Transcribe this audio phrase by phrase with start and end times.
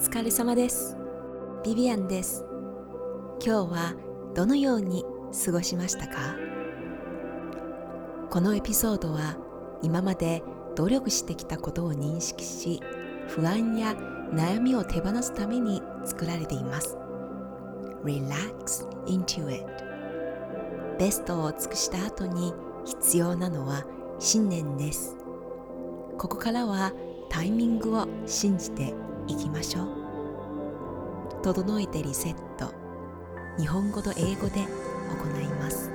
[0.00, 0.96] 疲れ様です。
[1.64, 2.44] ビビアンです。
[3.44, 3.94] 今日は
[4.32, 5.04] どのように
[5.44, 6.36] 過ごしましたか？
[8.30, 9.36] このエピソードは
[9.82, 10.44] 今まで
[10.76, 12.80] 努力してきたことを認識し
[13.26, 13.94] 不安や
[14.32, 16.96] 悩みを手放すために作られています。
[18.04, 19.66] Relax into it.
[20.96, 22.54] ベストを尽くした後に
[22.84, 23.84] 必要なのは
[24.20, 25.16] 信念です。
[26.16, 26.92] ここからは
[27.28, 28.94] タイミングを信じて
[29.28, 32.72] いきましょう整えてリセット
[33.58, 35.90] 日本語と英語で行います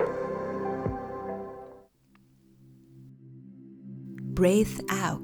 [4.34, 5.20] Breathe out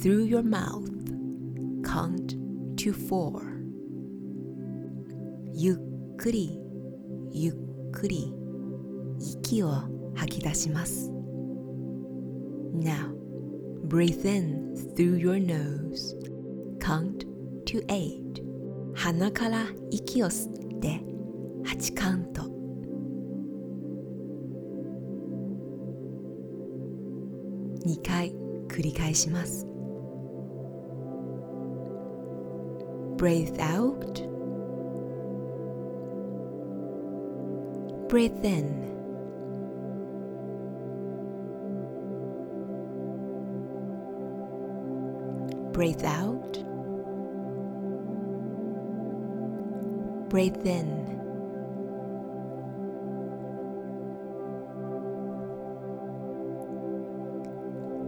[0.00, 0.86] through your mouth
[1.82, 2.36] count
[2.76, 3.40] to four
[5.52, 6.60] ゆっくり
[7.32, 8.32] ゆっくり
[9.18, 9.70] 息を
[10.14, 11.10] 吐き出します
[12.74, 13.14] Now
[13.88, 16.14] breathe in through your nose
[16.78, 17.26] count
[17.66, 18.42] to eight
[18.94, 21.00] 鼻から息を吸って
[21.64, 22.42] 8カウント
[27.84, 28.32] 2回
[28.68, 29.66] 繰り返します
[33.16, 34.26] Breathe out
[38.08, 38.86] Breathe in
[45.72, 46.65] Breathe out
[50.36, 50.84] Breathe in.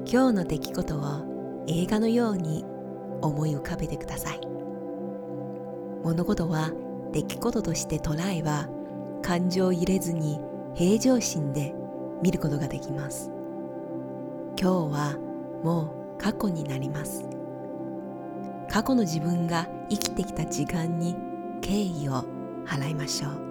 [0.05, 2.67] 今日の出来事を映画のように
[3.23, 4.41] 思い浮かべてください。
[6.05, 6.71] 物事は
[7.15, 8.69] 出来事として捉えば
[9.23, 10.39] 感情を入れずに
[10.75, 11.75] 平常心で
[12.23, 13.31] 見ることができます。
[14.61, 15.17] 今日は
[15.65, 17.25] もう過去になります。
[18.71, 21.17] 過去の自分が生きてきた時間に
[21.61, 22.25] 敬意を
[22.67, 23.49] 払いましょう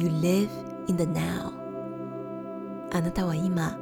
[0.00, 0.48] You live
[0.88, 1.52] in the now
[2.92, 3.78] あなたは今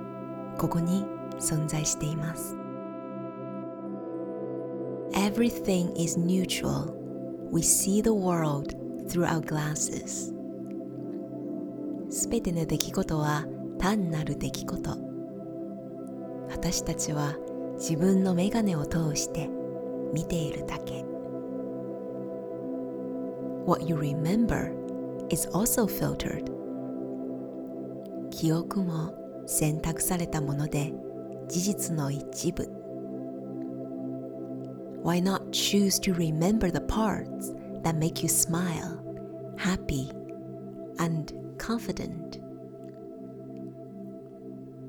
[0.58, 1.04] ここに
[1.38, 2.56] 存在しています
[5.12, 6.94] Everything is neutral
[7.50, 8.74] We see the world
[9.08, 10.34] through our glasses
[12.10, 13.44] すべての出来事は
[13.78, 14.96] 単なる出来事
[16.50, 17.36] 私たちは
[17.74, 19.48] 自分の眼鏡を通して
[20.12, 21.04] 見ているだけ
[23.66, 24.72] What you remember
[25.28, 26.44] is also filtered
[28.30, 29.12] 記憶も
[29.46, 30.92] 選択されたもので
[31.48, 32.70] 事実の一部
[35.02, 38.98] Why not choose to remember the parts that make you smile,
[39.56, 40.10] happy,
[40.98, 42.40] and confident?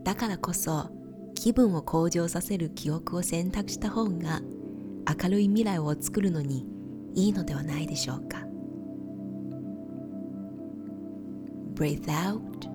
[0.03, 0.89] だからこそ
[1.33, 4.41] 気分を向上させる記憶を選択した方が
[5.21, 6.65] 明るい未来を作るのに
[7.15, 8.46] いいのではないでしょうか
[11.76, 12.66] Breathe out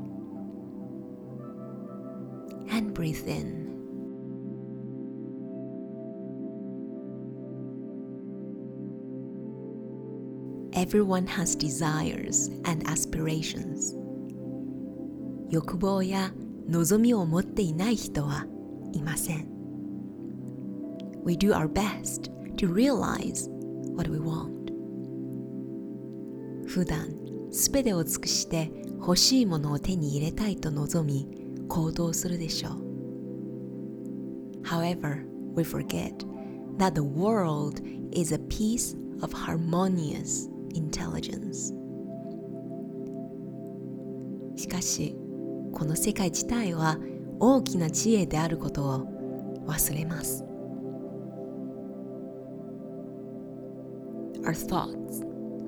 [2.72, 3.68] and breathe in.
[10.74, 13.96] Everyone has desires and aspirations.
[15.50, 16.32] 欲望や
[16.68, 18.46] 望みを持っていない人は
[18.94, 19.48] いません。
[21.24, 23.50] We do our best to realize
[23.96, 24.72] what we want.
[26.68, 27.10] 普段
[27.52, 28.72] すべてを尽くして
[29.03, 31.27] 欲しいものを手に入れたいと望み
[31.69, 32.83] 行動するでしょう。
[34.63, 35.27] However,
[35.57, 36.25] we forget
[36.79, 37.83] that the world
[38.13, 41.75] is a piece of harmonious intelligence.
[44.57, 45.17] しかし、
[45.73, 46.97] この世界自体は
[47.41, 49.07] 大きな知恵であることを
[49.67, 50.45] 忘れます。
[54.45, 55.25] Our thoughts,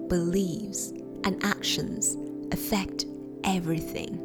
[0.09, 2.17] beliefs, and actions
[2.51, 3.14] affect
[3.45, 4.19] everything.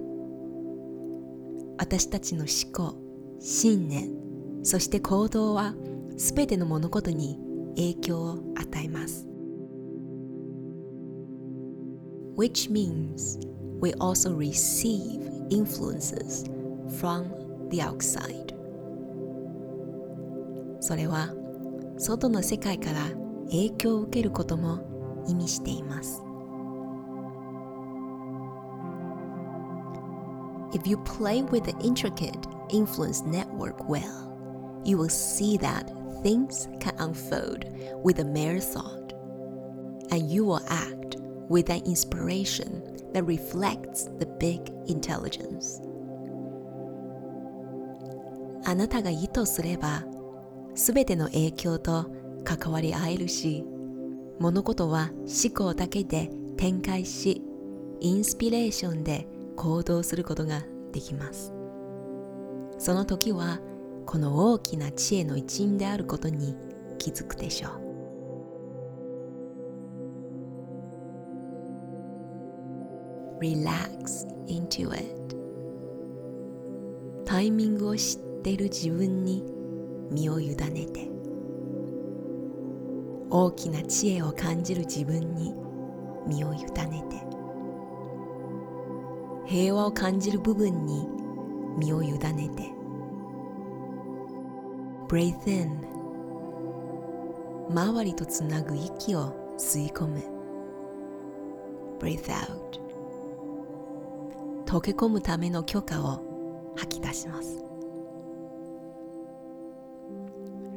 [1.78, 2.98] 私たちの思考、
[3.40, 4.10] 信念、
[4.64, 5.74] そして行動は
[6.18, 7.40] すべての物事に
[7.76, 9.26] 影響を与えます。
[12.38, 13.40] Which means
[13.82, 16.50] we also receive influences
[17.00, 17.26] from
[17.70, 18.54] the outside.
[20.82, 21.34] それは
[21.98, 23.10] 外の世界から
[23.52, 26.29] 影響を受けることも意味しています。
[30.73, 34.33] If you play with the intricate influence network well,
[34.85, 35.91] you will see that
[36.23, 37.65] things can unfold
[38.03, 39.13] with a mere thought,
[40.11, 41.17] and you will act
[41.49, 45.81] with an inspiration that reflects the big intelligence.
[48.67, 50.05] あなたが意図すれば、
[50.75, 52.11] すべての影響と
[52.45, 53.65] 関わり合えるし
[54.39, 57.43] 物事は思考だけで展開し
[58.01, 59.27] インスピレーションで
[59.60, 60.64] 行動することが
[60.94, 61.54] できます。
[62.78, 63.60] その時は
[64.06, 66.56] この大きな知恵の一員であることに
[66.98, 67.72] 気づくでしょう。
[73.42, 75.36] Relax into it.
[77.26, 79.44] タイミングを知ってる自分に
[80.10, 80.56] 身を委ね
[80.86, 81.10] て
[83.30, 85.54] 大きな知恵を感じる自分に
[86.26, 87.39] 身を委ねて。
[89.50, 91.10] 平和を感じる部分に
[91.80, 92.72] 身を委ねて。
[95.08, 95.72] Breathe in
[97.72, 100.24] 周りとつなぐ息を吸い込む。
[102.00, 102.80] Breathe out
[104.66, 106.22] 溶け込むための許可を
[106.76, 107.66] 吐き出します。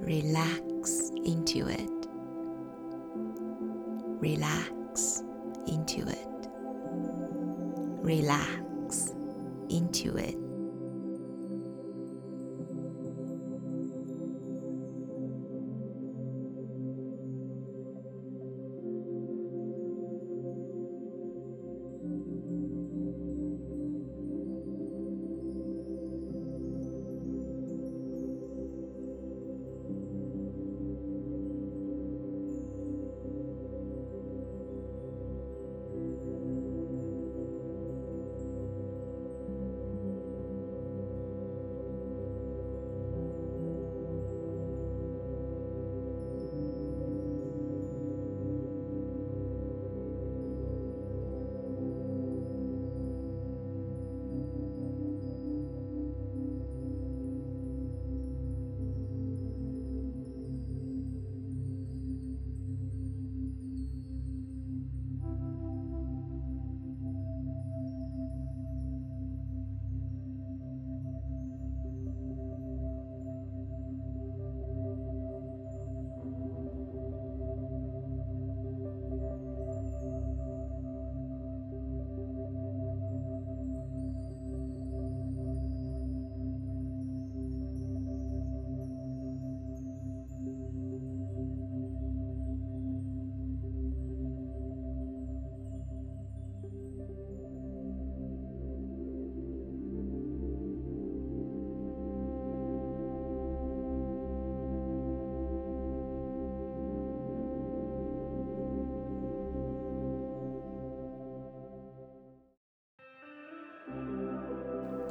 [0.02, 1.90] Relax into it
[4.22, 5.22] Relax
[5.66, 6.31] into it
[8.12, 9.14] Relax
[9.70, 10.41] into it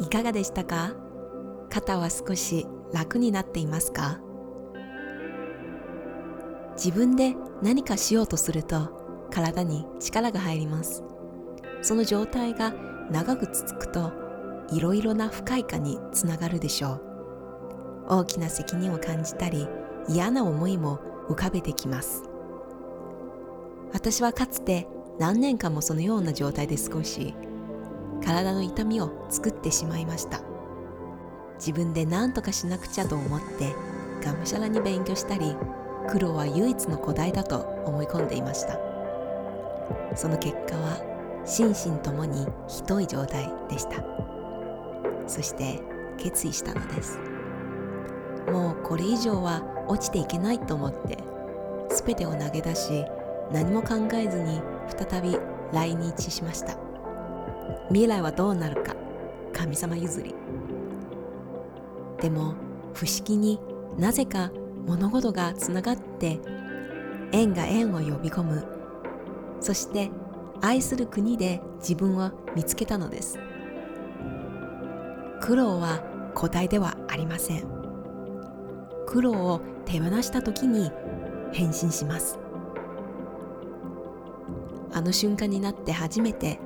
[0.01, 0.95] いかがでしたか？
[1.69, 4.19] 肩は少し楽になっていますか？
[6.73, 11.03] 自分で何かしようとすると体に力が入ります。
[11.83, 12.73] その状態が
[13.11, 14.11] 長く続くと
[14.71, 17.01] いろいろな不快感につながるでしょう。
[18.09, 19.67] 大きな責任を感じたり
[20.09, 20.99] 嫌な思いも
[21.29, 22.23] 浮かべてきます。
[23.93, 24.87] 私はかつて
[25.19, 27.35] 何年間もそのような状態で過ごし
[28.23, 30.41] 体の痛みを作ってしまいました。
[31.57, 33.75] 自分で何とかしなくちゃと思って
[34.25, 35.55] がむしゃらに勉強したり
[36.09, 38.79] 苦労は唯一の古代だと思い込んでいました。
[40.15, 44.03] その結果は心身ともにひどい状態でした。
[45.27, 45.81] そして
[46.17, 47.19] 決意したのです。
[48.51, 51.17] もうこれ以上は落ちていけないと思って
[51.89, 53.05] 全てを投げ出し
[53.51, 55.37] 何も考えずに再び
[55.71, 56.90] 来日しました。
[57.89, 58.95] 未来はどうなるか
[59.53, 60.33] 神様譲り。
[62.21, 62.53] でも
[62.93, 63.59] 不思議に
[63.97, 64.51] なぜか
[64.85, 66.39] 物事がつながって
[67.31, 68.65] 縁が縁を呼び込む。
[69.59, 70.11] そして
[70.61, 73.39] 愛する国で自分を見つけたのです。
[75.39, 76.03] 苦労は
[76.35, 77.63] 答えではありません。
[79.07, 80.91] 苦労を手放した時に
[81.51, 82.39] 変身します。
[84.93, 86.59] あの瞬間になって初めて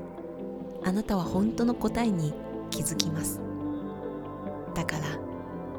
[0.86, 2.32] あなたは本当の答えに
[2.70, 3.42] 気づきます
[4.76, 5.06] だから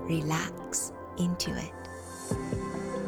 [0.08, 1.72] relax into it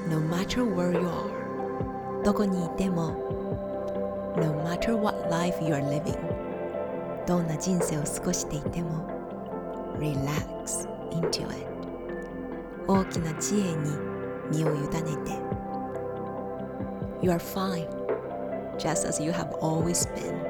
[0.09, 3.11] no matter where you are どこにいても
[4.37, 6.17] no matter what life you are living
[7.27, 9.09] どんな人生を過ごしていても
[9.99, 11.67] relax into it
[12.87, 13.91] 大きな知恵に
[14.53, 14.89] 身を委ね
[15.27, 15.33] て
[17.21, 17.89] You are fine
[18.79, 20.48] just as you have always been